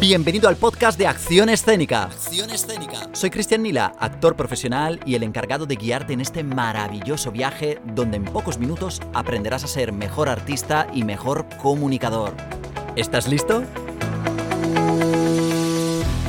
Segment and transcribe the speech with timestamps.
[0.00, 2.04] Bienvenido al podcast de Acción Escénica.
[2.04, 3.10] Acción Escénica.
[3.14, 8.18] Soy Cristian Nila, actor profesional y el encargado de guiarte en este maravilloso viaje donde
[8.18, 12.32] en pocos minutos aprenderás a ser mejor artista y mejor comunicador.
[12.94, 13.64] ¿Estás listo?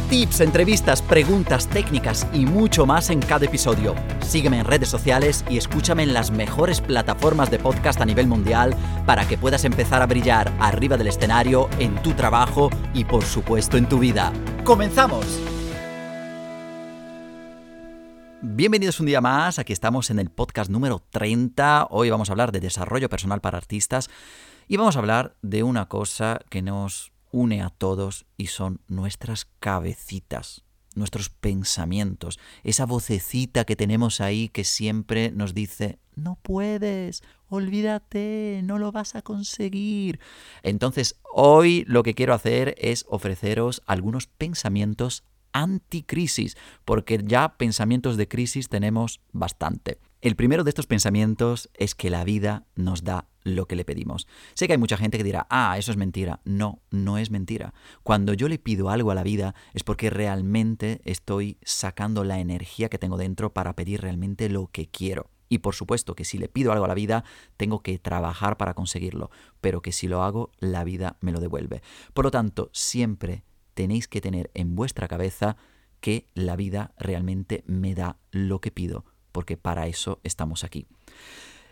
[0.10, 3.94] Tips, entrevistas, preguntas, técnicas y mucho más en cada episodio.
[4.22, 8.76] Sígueme en redes sociales y escúchame en las mejores plataformas de podcast a nivel mundial
[9.06, 13.78] para que puedas empezar a brillar arriba del escenario, en tu trabajo y por supuesto
[13.78, 14.34] en tu vida.
[14.64, 15.28] ¡Comenzamos!
[18.42, 21.86] Bienvenidos un día más, aquí estamos en el podcast número 30.
[21.92, 24.10] Hoy vamos a hablar de desarrollo personal para artistas
[24.68, 29.46] y vamos a hablar de una cosa que nos une a todos y son nuestras
[29.60, 30.64] cabecitas,
[30.96, 38.80] nuestros pensamientos, esa vocecita que tenemos ahí que siempre nos dice, no puedes, olvídate, no
[38.80, 40.20] lo vas a conseguir.
[40.64, 45.24] Entonces, hoy lo que quiero hacer es ofreceros algunos pensamientos
[45.54, 50.00] anticrisis, porque ya pensamientos de crisis tenemos bastante.
[50.22, 54.28] El primero de estos pensamientos es que la vida nos da lo que le pedimos.
[54.54, 56.42] Sé que hay mucha gente que dirá, ah, eso es mentira.
[56.44, 57.74] No, no es mentira.
[58.04, 62.90] Cuando yo le pido algo a la vida es porque realmente estoy sacando la energía
[62.90, 65.30] que tengo dentro para pedir realmente lo que quiero.
[65.48, 67.24] Y por supuesto que si le pido algo a la vida,
[67.56, 69.32] tengo que trabajar para conseguirlo,
[69.62, 71.82] pero que si lo hago, la vida me lo devuelve.
[72.14, 75.56] Por lo tanto, siempre tenéis que tener en vuestra cabeza
[76.02, 79.06] que la vida realmente me da lo que pido,
[79.40, 80.86] porque para eso estamos aquí.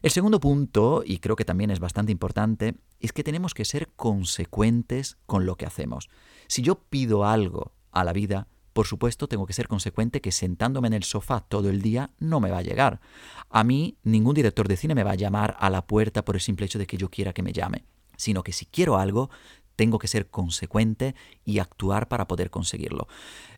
[0.02, 3.90] El segundo punto, y creo que también es bastante importante, es que tenemos que ser
[3.90, 6.08] consecuentes con lo que hacemos.
[6.48, 10.88] Si yo pido algo a la vida, por supuesto tengo que ser consecuente que sentándome
[10.88, 13.02] en el sofá todo el día no me va a llegar.
[13.50, 16.42] A mí ningún director de cine me va a llamar a la puerta por el
[16.42, 17.84] simple hecho de que yo quiera que me llame,
[18.16, 19.30] sino que si quiero algo,
[19.76, 23.10] tengo que ser consecuente y actuar para poder conseguirlo.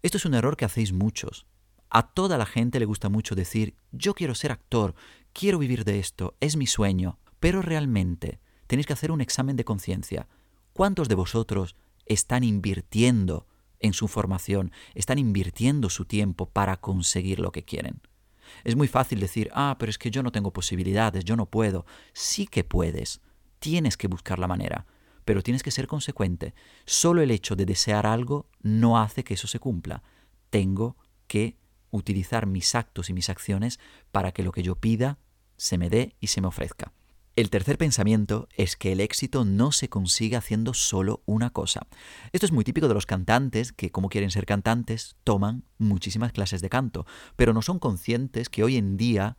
[0.02, 1.46] Esto es un error que hacéis muchos.
[1.90, 4.94] A toda la gente le gusta mucho decir, yo quiero ser actor,
[5.34, 9.66] quiero vivir de esto, es mi sueño, pero realmente tenéis que hacer un examen de
[9.66, 10.28] conciencia.
[10.74, 13.48] ¿Cuántos de vosotros están invirtiendo
[13.80, 18.02] en su formación, están invirtiendo su tiempo para conseguir lo que quieren?
[18.64, 21.86] Es muy fácil decir, ah, pero es que yo no tengo posibilidades, yo no puedo.
[22.14, 23.22] Sí que puedes,
[23.60, 24.86] tienes que buscar la manera,
[25.26, 26.54] pero tienes que ser consecuente.
[26.86, 30.04] Solo el hecho de desear algo no hace que eso se cumpla.
[30.50, 31.58] Tengo que
[31.92, 33.80] utilizar mis actos y mis acciones
[34.12, 35.18] para que lo que yo pida
[35.58, 36.94] se me dé y se me ofrezca.
[37.36, 41.88] El tercer pensamiento es que el éxito no se consigue haciendo solo una cosa.
[42.34, 46.62] Esto es muy típico de los cantantes que, como quieren ser cantantes, toman muchísimas clases
[46.62, 47.06] de canto,
[47.38, 49.38] pero no son conscientes que hoy en día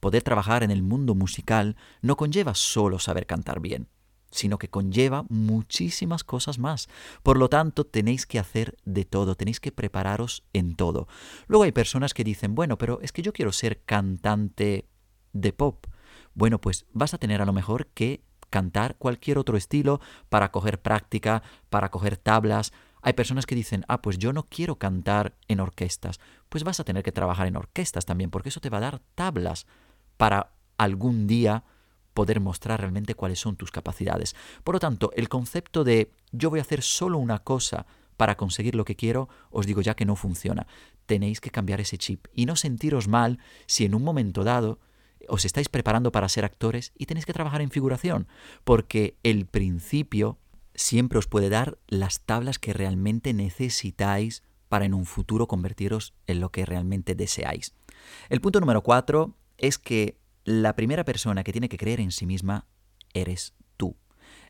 [0.00, 3.88] poder trabajar en el mundo musical no conlleva solo saber cantar bien
[4.32, 6.88] sino que conlleva muchísimas cosas más.
[7.22, 11.06] Por lo tanto, tenéis que hacer de todo, tenéis que prepararos en todo.
[11.46, 14.88] Luego hay personas que dicen, bueno, pero es que yo quiero ser cantante
[15.32, 15.86] de pop.
[16.34, 20.80] Bueno, pues vas a tener a lo mejor que cantar cualquier otro estilo para coger
[20.80, 22.72] práctica, para coger tablas.
[23.00, 26.20] Hay personas que dicen, ah, pues yo no quiero cantar en orquestas.
[26.48, 29.00] Pues vas a tener que trabajar en orquestas también, porque eso te va a dar
[29.14, 29.66] tablas
[30.16, 31.64] para algún día
[32.14, 34.34] poder mostrar realmente cuáles son tus capacidades.
[34.64, 37.86] Por lo tanto, el concepto de yo voy a hacer solo una cosa
[38.16, 40.66] para conseguir lo que quiero, os digo ya que no funciona.
[41.06, 44.78] Tenéis que cambiar ese chip y no sentiros mal si en un momento dado
[45.28, 48.28] os estáis preparando para ser actores y tenéis que trabajar en figuración,
[48.64, 50.38] porque el principio
[50.74, 56.40] siempre os puede dar las tablas que realmente necesitáis para en un futuro convertiros en
[56.40, 57.74] lo que realmente deseáis.
[58.28, 62.26] El punto número cuatro es que la primera persona que tiene que creer en sí
[62.26, 62.66] misma
[63.14, 63.96] eres tú.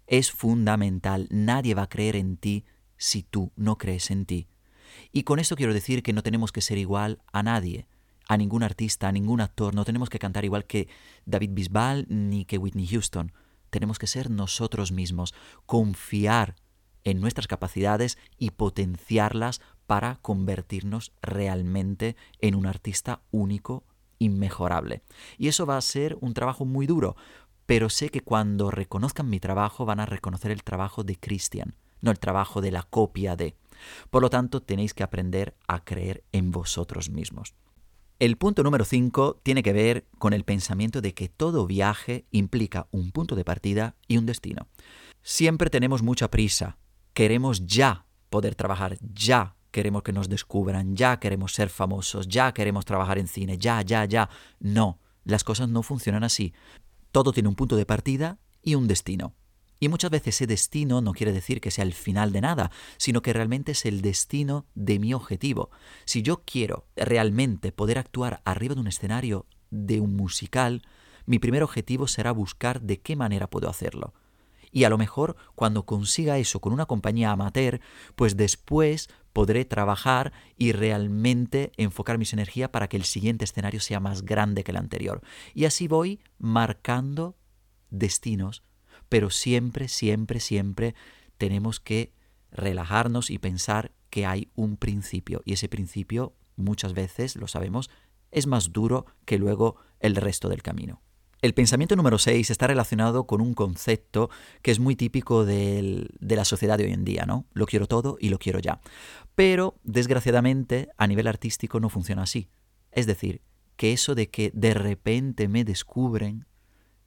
[0.07, 2.65] Es fundamental, nadie va a creer en ti
[2.97, 4.49] si tú no crees en ti.
[5.11, 7.87] Y con esto quiero decir que no tenemos que ser igual a nadie,
[8.29, 10.89] a ningún artista, a ningún actor, no tenemos que cantar igual que
[11.27, 13.33] David Bisbal ni que Whitney Houston.
[13.71, 15.35] Tenemos que ser nosotros mismos,
[15.67, 16.57] confiar
[17.05, 23.85] en nuestras capacidades y potenciarlas para convertirnos realmente en un artista único
[24.23, 25.03] inmejorable.
[25.39, 27.17] Y eso va a ser un trabajo muy duro,
[27.67, 32.11] pero sé que cuando reconozcan mi trabajo van a reconocer el trabajo de Christian, no
[32.11, 33.57] el trabajo de la copia de.
[34.11, 37.55] Por lo tanto, tenéis que aprender a creer en vosotros mismos.
[38.19, 42.87] El punto número 5 tiene que ver con el pensamiento de que todo viaje implica
[42.93, 44.69] un punto de partida y un destino.
[45.23, 46.79] Siempre tenemos mucha prisa,
[47.15, 52.85] queremos ya poder trabajar, ya queremos que nos descubran, ya queremos ser famosos, ya queremos
[52.85, 54.29] trabajar en cine, ya, ya, ya.
[54.61, 56.53] No, las cosas no funcionan así.
[57.11, 59.35] Todo tiene un punto de partida y un destino.
[59.81, 63.21] Y muchas veces ese destino no quiere decir que sea el final de nada, sino
[63.21, 65.71] que realmente es el destino de mi objetivo.
[66.05, 70.83] Si yo quiero realmente poder actuar arriba de un escenario de un musical,
[71.27, 74.15] mi primer objetivo será buscar de qué manera puedo hacerlo.
[74.73, 77.81] Y a lo mejor cuando consiga eso con una compañía amateur,
[78.17, 84.01] pues después podré trabajar y realmente enfocar mis energías para que el siguiente escenario sea
[84.01, 85.23] más grande que el anterior.
[85.55, 87.37] Y así voy marcando
[87.91, 88.63] destinos,
[89.09, 90.95] pero siempre, siempre, siempre
[91.37, 92.15] tenemos que
[92.51, 95.43] relajarnos y pensar que hay un principio.
[95.45, 97.91] Y ese principio, muchas veces, lo sabemos,
[98.31, 101.03] es más duro que luego el resto del camino.
[101.43, 104.31] El pensamiento número 6 está relacionado con un concepto
[104.63, 107.47] que es muy típico de la sociedad de hoy en día, ¿no?
[107.53, 108.81] Lo quiero todo y lo quiero ya.
[109.35, 112.49] Pero, desgraciadamente, a nivel artístico no funciona así.
[112.93, 113.43] Es decir,
[113.75, 116.47] que eso de que de repente me descubren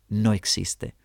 [0.09, 0.95] no existe.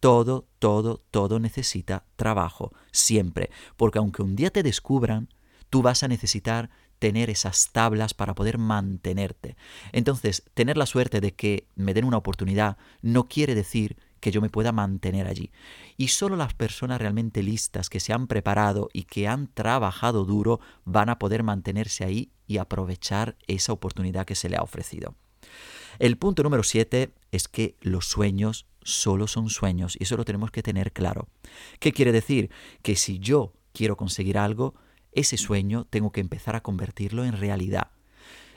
[0.00, 3.50] Todo, todo, todo necesita trabajo, siempre.
[3.76, 5.28] Porque aunque un día te descubran,
[5.68, 6.70] tú vas a necesitar
[7.02, 9.56] tener esas tablas para poder mantenerte.
[9.90, 14.40] Entonces, tener la suerte de que me den una oportunidad no quiere decir que yo
[14.40, 15.50] me pueda mantener allí.
[15.96, 20.60] Y solo las personas realmente listas que se han preparado y que han trabajado duro
[20.84, 25.16] van a poder mantenerse ahí y aprovechar esa oportunidad que se le ha ofrecido.
[25.98, 30.52] El punto número 7 es que los sueños solo son sueños y eso lo tenemos
[30.52, 31.26] que tener claro.
[31.80, 32.52] ¿Qué quiere decir?
[32.82, 34.76] Que si yo quiero conseguir algo,
[35.12, 37.92] ese sueño tengo que empezar a convertirlo en realidad.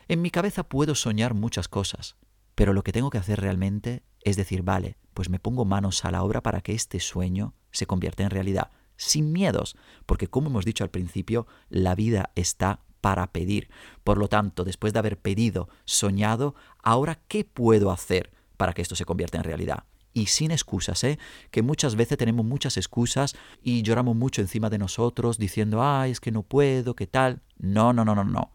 [0.08, 2.16] En mi cabeza puedo soñar muchas cosas,
[2.56, 6.12] pero lo que tengo que hacer realmente es decir, vale, pues me pongo manos a
[6.12, 10.66] la obra para que este sueño se convierta en realidad, sin miedos, porque como hemos
[10.66, 13.70] dicho al principio, la vida está para pedir.
[14.04, 18.96] Por lo tanto, después de haber pedido, soñado, ahora, ¿qué puedo hacer para que esto
[18.96, 19.84] se convierta en realidad?
[20.16, 21.20] Y sin excusas, ¿eh?
[21.52, 26.22] Que muchas veces tenemos muchas excusas y lloramos mucho encima de nosotros diciendo, ay, es
[26.22, 27.42] que no puedo, ¿qué tal?
[27.58, 28.54] No, no, no, no, no.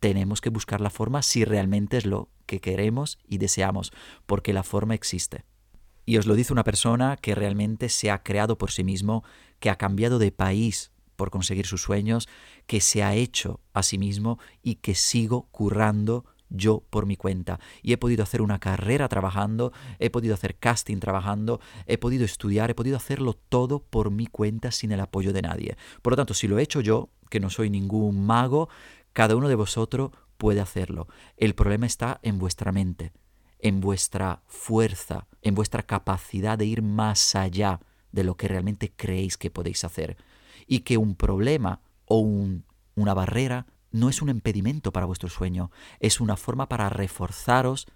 [0.00, 3.92] Tenemos que buscar la forma si realmente es lo que queremos y deseamos,
[4.26, 5.44] porque la forma existe.
[6.04, 9.22] Y os lo dice una persona que realmente se ha creado por sí mismo,
[9.60, 12.28] que ha cambiado de país por conseguir sus sueños,
[12.66, 17.60] que se ha hecho a sí mismo y que sigo currando yo por mi cuenta.
[17.82, 22.70] Y he podido hacer una carrera trabajando, he podido hacer casting trabajando, he podido estudiar,
[22.70, 25.76] he podido hacerlo todo por mi cuenta sin el apoyo de nadie.
[26.02, 28.68] Por lo tanto, si lo he hecho yo, que no soy ningún mago,
[29.12, 31.08] cada uno de vosotros puede hacerlo.
[31.36, 33.12] El problema está en vuestra mente,
[33.58, 37.80] en vuestra fuerza, en vuestra capacidad de ir más allá
[38.12, 40.16] de lo que realmente creéis que podéis hacer.
[40.66, 46.20] Y que un problema o una barrera no es un impedimento para vuestro sueño, es
[46.20, 47.86] una forma para reforzaros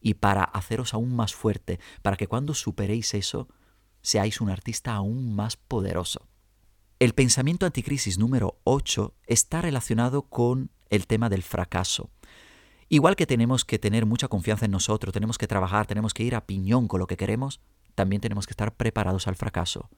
[0.00, 3.48] y para haceros aún más fuerte, para que cuando superéis eso,
[4.02, 6.28] seáis un artista aún más poderoso.
[6.98, 12.10] El pensamiento anticrisis número 8 está relacionado con el tema del fracaso.
[12.88, 16.34] Igual que tenemos que tener mucha confianza en nosotros, tenemos que trabajar, tenemos que ir
[16.34, 17.60] a piñón con lo que queremos,
[17.94, 19.88] también tenemos que estar preparados al fracaso.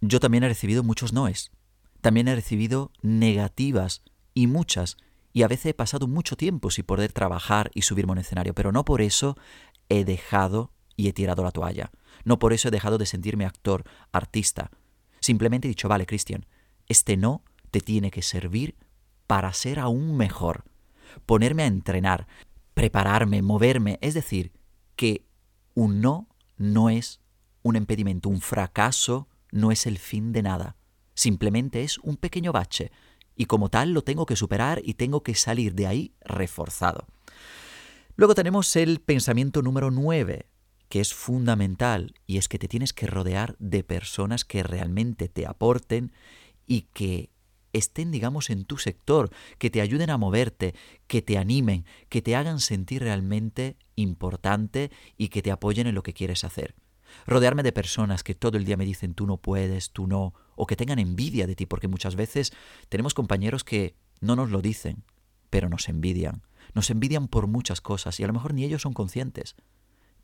[0.00, 1.52] Yo también he recibido muchos noes.
[2.00, 4.02] También he recibido negativas
[4.40, 4.96] y muchas,
[5.34, 8.54] y a veces he pasado mucho tiempo sin poder trabajar y subirme a un escenario,
[8.54, 9.36] pero no por eso
[9.90, 11.90] he dejado y he tirado la toalla.
[12.24, 14.70] No por eso he dejado de sentirme actor, artista.
[15.20, 16.46] Simplemente he dicho, vale, Cristian,
[16.86, 18.76] este no te tiene que servir
[19.26, 20.64] para ser aún mejor.
[21.26, 22.26] Ponerme a entrenar,
[22.72, 23.98] prepararme, moverme.
[24.00, 24.52] Es decir,
[24.96, 25.26] que
[25.74, 27.20] un no no es
[27.62, 30.76] un impedimento, un fracaso no es el fin de nada.
[31.12, 32.90] Simplemente es un pequeño bache
[33.36, 37.06] y como tal lo tengo que superar y tengo que salir de ahí reforzado.
[38.16, 40.46] Luego tenemos el pensamiento número 9,
[40.88, 45.46] que es fundamental, y es que te tienes que rodear de personas que realmente te
[45.46, 46.12] aporten
[46.66, 47.30] y que
[47.72, 50.74] estén, digamos, en tu sector, que te ayuden a moverte,
[51.06, 56.02] que te animen, que te hagan sentir realmente importante y que te apoyen en lo
[56.02, 56.74] que quieres hacer.
[57.26, 60.66] Rodearme de personas que todo el día me dicen tú no puedes, tú no, o
[60.66, 62.52] que tengan envidia de ti, porque muchas veces
[62.88, 65.04] tenemos compañeros que no nos lo dicen,
[65.50, 66.42] pero nos envidian.
[66.74, 69.56] Nos envidian por muchas cosas y a lo mejor ni ellos son conscientes.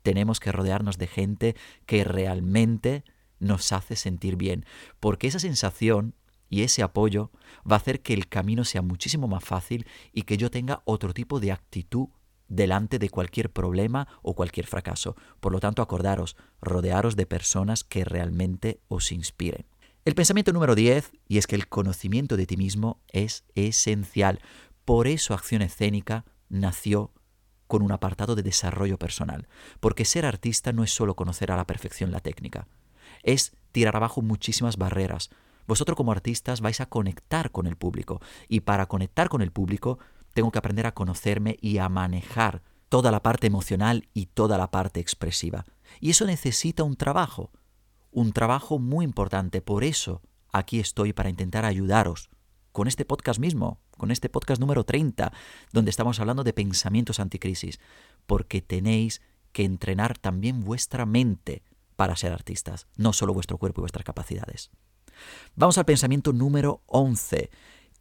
[0.03, 3.03] Tenemos que rodearnos de gente que realmente
[3.39, 4.65] nos hace sentir bien,
[4.99, 6.15] porque esa sensación
[6.49, 7.31] y ese apoyo
[7.69, 11.13] va a hacer que el camino sea muchísimo más fácil y que yo tenga otro
[11.13, 12.07] tipo de actitud
[12.47, 15.15] delante de cualquier problema o cualquier fracaso.
[15.39, 19.65] Por lo tanto, acordaros, rodearos de personas que realmente os inspiren.
[20.05, 24.39] El pensamiento número 10, y es que el conocimiento de ti mismo es esencial.
[24.85, 27.11] Por eso Acción Escénica nació
[27.67, 29.47] con un apartado de desarrollo personal,
[29.79, 32.67] porque ser artista no es solo conocer a la perfección la técnica,
[33.23, 35.29] es tirar abajo muchísimas barreras.
[35.67, 39.99] Vosotros como artistas vais a conectar con el público y para conectar con el público
[40.37, 44.69] tengo que aprender a conocerme y a manejar toda la parte emocional y toda la
[44.69, 45.65] parte expresiva.
[45.99, 47.49] Y eso necesita un trabajo,
[48.11, 49.63] un trabajo muy importante.
[49.63, 52.29] Por eso aquí estoy para intentar ayudaros
[52.71, 55.33] con este podcast mismo, con este podcast número 30,
[55.73, 57.79] donde estamos hablando de pensamientos anticrisis,
[58.27, 61.63] porque tenéis que entrenar también vuestra mente
[61.95, 64.69] para ser artistas, no solo vuestro cuerpo y vuestras capacidades.
[65.55, 67.49] Vamos al pensamiento número 11.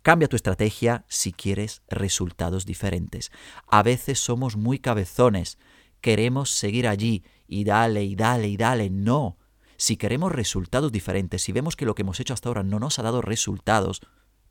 [0.06, 3.32] Cambia tu estrategia si quieres resultados diferentes.
[3.66, 5.58] A veces somos muy cabezones,
[6.00, 8.88] queremos seguir allí y dale y dale y dale.
[8.88, 9.36] No.
[9.76, 13.00] Si queremos resultados diferentes, si vemos que lo que hemos hecho hasta ahora no nos
[13.00, 14.00] ha dado resultados,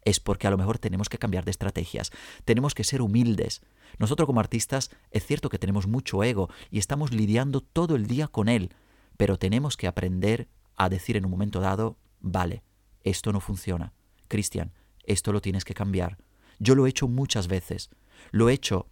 [0.03, 2.11] es porque a lo mejor tenemos que cambiar de estrategias.
[2.43, 3.61] Tenemos que ser humildes.
[3.97, 8.27] Nosotros como artistas es cierto que tenemos mucho ego y estamos lidiando todo el día
[8.27, 8.73] con él,
[9.15, 12.61] pero tenemos que aprender a decir en un momento dado, vale,
[13.05, 13.93] esto no funciona.
[14.27, 14.73] Cristian,
[15.07, 16.17] esto lo tienes que cambiar.
[16.59, 17.89] Yo lo he hecho muchas veces.
[18.31, 18.87] Lo he hecho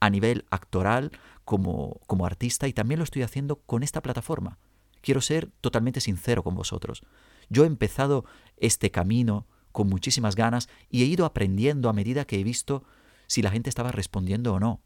[0.00, 1.12] a nivel actoral
[1.44, 4.58] como, como artista y también lo estoy haciendo con esta plataforma.
[5.00, 7.02] Quiero ser totalmente sincero con vosotros.
[7.48, 8.24] Yo he empezado
[8.56, 12.84] este camino con muchísimas ganas y he ido aprendiendo a medida que he visto
[13.26, 14.82] si la gente estaba respondiendo o no.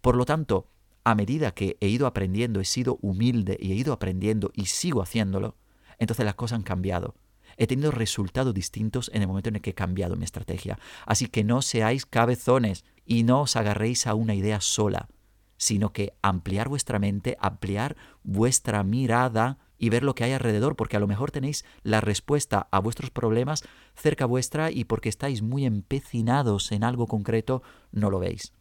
[0.00, 0.70] Por lo tanto,
[1.04, 5.02] a medida que he ido aprendiendo, he sido humilde y he ido aprendiendo y sigo
[5.02, 5.56] haciéndolo,
[5.98, 7.14] entonces las cosas han cambiado.
[7.58, 10.78] He tenido resultados distintos en el momento en el que he cambiado mi estrategia.
[11.04, 15.08] Así que no seáis cabezones y no os agarréis a una idea sola,
[15.56, 20.96] sino que ampliar vuestra mente, ampliar vuestra mirada y ver lo que hay alrededor, porque
[20.96, 25.66] a lo mejor tenéis la respuesta a vuestros problemas cerca vuestra y porque estáis muy
[25.66, 28.52] empecinados en algo concreto, no lo veis.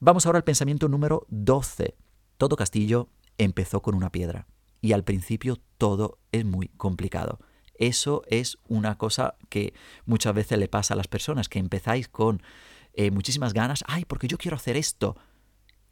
[0.00, 1.94] Vamos ahora al pensamiento número 12.
[2.38, 4.46] Todo castillo empezó con una piedra
[4.80, 7.38] y al principio todo es muy complicado.
[7.78, 12.42] Eso es una cosa que muchas veces le pasa a las personas, que empezáis con
[12.94, 15.16] eh, muchísimas ganas, ay, porque yo quiero hacer esto.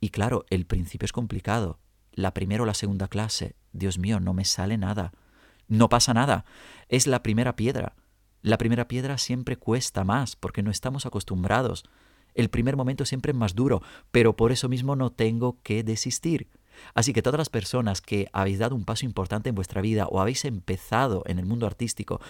[0.01, 1.79] Y claro, el principio es complicado.
[2.13, 5.13] La primera o la segunda clase, Dios mío, no me sale nada.
[5.69, 6.45] No pasa nada.
[6.89, 7.95] Es la primera piedra.
[8.43, 11.85] La primera piedra siempre cuesta más porque no estamos acostumbrados.
[12.35, 16.49] El primer momento siempre es más duro, pero por eso mismo no tengo que desistir.
[16.95, 20.21] Así que todas las personas que habéis dado un paso importante en vuestra vida o
[20.21, 22.21] habéis empezado en el mundo artístico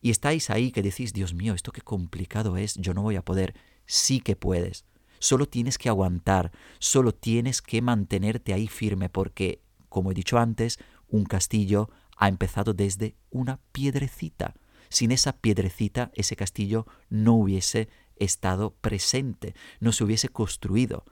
[0.00, 3.24] y estáis ahí que decís, Dios mío, esto qué complicado es, yo no voy a
[3.24, 3.54] poder,
[3.86, 4.84] sí que puedes.
[5.18, 10.78] Solo tienes que aguantar, solo tienes que mantenerte ahí firme porque, como he dicho antes,
[11.08, 14.54] un castillo ha empezado desde una piedrecita.
[14.88, 21.04] Sin esa piedrecita, ese castillo no hubiese estado presente, no se hubiese construido.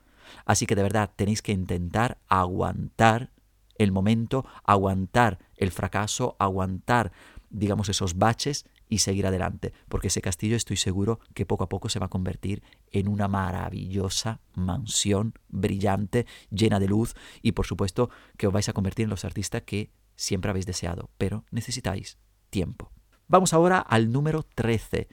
[0.44, 3.30] Así que de verdad tenéis que intentar aguantar
[3.78, 7.12] el momento, aguantar el fracaso, aguantar,
[7.50, 11.88] digamos, esos baches y seguir adelante, porque ese castillo estoy seguro que poco a poco
[11.88, 18.10] se va a convertir en una maravillosa mansión brillante, llena de luz y por supuesto
[18.36, 22.18] que os vais a convertir en los artistas que siempre habéis deseado, pero necesitáis
[22.50, 22.92] tiempo.
[23.28, 25.08] Vamos ahora al número 13,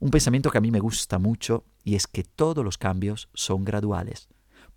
[0.00, 3.64] un pensamiento que a mí me gusta mucho y es que todos los cambios son
[3.64, 4.28] graduales.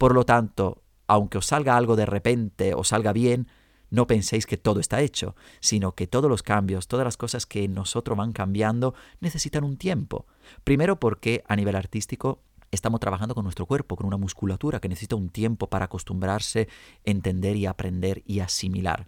[0.01, 3.47] Por lo tanto, aunque os salga algo de repente o salga bien,
[3.91, 7.65] no penséis que todo está hecho, sino que todos los cambios, todas las cosas que
[7.65, 10.25] en nosotros van cambiando, necesitan un tiempo.
[10.63, 12.41] Primero porque a nivel artístico
[12.71, 16.67] estamos trabajando con nuestro cuerpo, con una musculatura que necesita un tiempo para acostumbrarse,
[17.03, 19.07] entender y aprender y asimilar.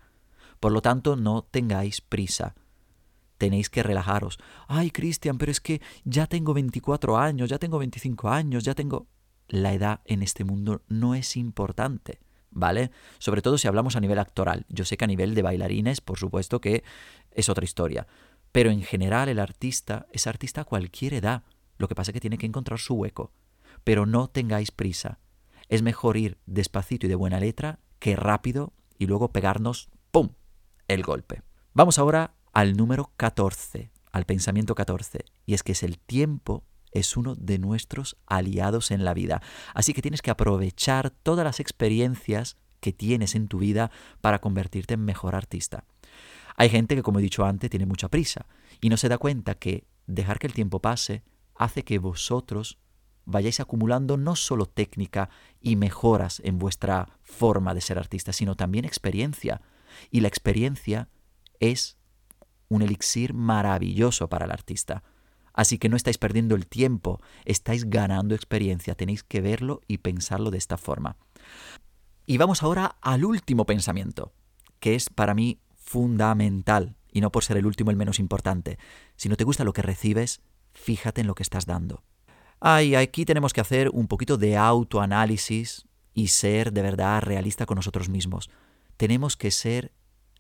[0.60, 2.54] Por lo tanto, no tengáis prisa.
[3.40, 4.38] Tenéis que relajaros.
[4.68, 9.08] Ay, Cristian, pero es que ya tengo 24 años, ya tengo 25 años, ya tengo
[9.48, 12.20] la edad en este mundo no es importante,
[12.52, 12.92] ¿vale?
[13.20, 14.66] Sobre todo si hablamos a nivel actoral.
[14.70, 16.84] Yo sé que a nivel de bailarines, por supuesto que
[17.32, 18.08] es otra historia.
[18.52, 21.44] Pero en general el artista es artista a cualquier edad.
[21.78, 23.32] Lo que pasa es que tiene que encontrar su hueco.
[23.84, 25.20] Pero no tengáis prisa.
[25.70, 30.30] Es mejor ir despacito y de buena letra que rápido y luego pegarnos, ¡pum!,
[30.88, 31.42] el golpe.
[31.74, 37.18] Vamos ahora al número 14, al pensamiento 14, y es que es el tiempo es
[37.18, 39.42] uno de nuestros aliados en la vida.
[39.74, 44.94] Así que tienes que aprovechar todas las experiencias que tienes en tu vida para convertirte
[44.94, 45.86] en mejor artista.
[46.56, 48.46] Hay gente que, como he dicho antes, tiene mucha prisa
[48.82, 51.24] y no se da cuenta que dejar que el tiempo pase
[51.56, 52.80] hace que vosotros
[53.26, 55.30] vayáis acumulando no solo técnica
[55.62, 59.62] y mejoras en vuestra forma de ser artista, sino también experiencia.
[60.12, 61.10] Y la experiencia
[61.60, 61.98] es
[62.68, 65.04] un elixir maravilloso para el artista.
[65.54, 70.52] Así que no estáis perdiendo el tiempo, estáis ganando experiencia, tenéis que verlo y pensarlo
[70.52, 71.18] de esta forma.
[72.26, 74.34] Y vamos ahora al último pensamiento,
[74.80, 78.80] que es para mí fundamental y no por ser el último el menos importante.
[79.16, 80.42] Si no te gusta lo que recibes,
[80.74, 82.04] fíjate en lo que estás dando.
[82.60, 87.76] Ay, aquí tenemos que hacer un poquito de autoanálisis y ser de verdad realista con
[87.76, 88.50] nosotros mismos.
[88.98, 89.92] Tenemos que ser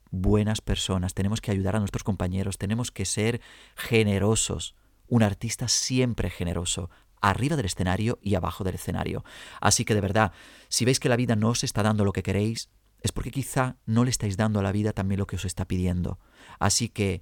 [0.10, 3.41] buenas personas, tenemos que ayudar a nuestros compañeros, tenemos que ser
[3.75, 4.75] generosos.
[5.07, 6.89] Un artista siempre generoso,
[7.22, 9.24] arriba del escenario y abajo del escenario.
[9.62, 10.33] Así que de verdad,
[10.67, 12.69] si veis que la vida no os está dando lo que queréis,
[13.01, 15.65] es porque quizá no le estáis dando a la vida también lo que os está
[15.65, 16.19] pidiendo.
[16.60, 17.22] Así que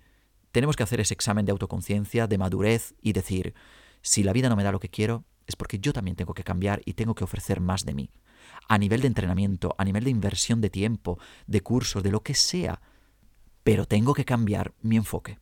[0.52, 3.54] tenemos que hacer ese examen de autoconciencia, de madurez y decir,
[4.02, 6.44] si la vida no me da lo que quiero, es porque yo también tengo que
[6.44, 8.12] cambiar y tengo que ofrecer más de mí.
[8.68, 12.36] A nivel de entrenamiento, a nivel de inversión de tiempo, de cursos, de lo que
[12.36, 12.82] sea.
[13.64, 15.40] Pero tengo que cambiar mi enfoque.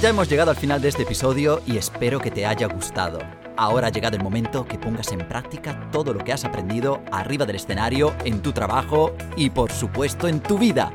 [0.00, 3.18] Ya hemos llegado al final de este episodio y espero que te haya gustado.
[3.58, 7.44] Ahora ha llegado el momento que pongas en práctica todo lo que has aprendido arriba
[7.44, 10.90] del escenario, en tu trabajo y por supuesto en tu vida.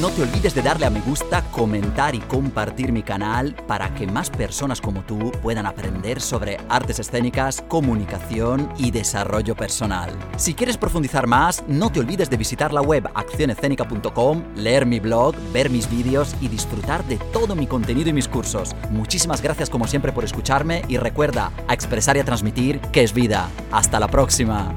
[0.00, 4.08] No te olvides de darle a me gusta, comentar y compartir mi canal para que
[4.08, 10.10] más personas como tú puedan aprender sobre artes escénicas, comunicación y desarrollo personal.
[10.36, 15.36] Si quieres profundizar más, no te olvides de visitar la web accionescénica.com, leer mi blog,
[15.52, 18.74] ver mis vídeos y disfrutar de todo mi contenido y mis cursos.
[18.90, 23.14] Muchísimas gracias como siempre por escucharme y recuerda a expresar y a transmitir que es
[23.14, 23.48] vida.
[23.70, 24.74] Hasta la próxima.